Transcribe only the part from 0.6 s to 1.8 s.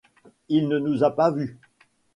ne nous a pas vus!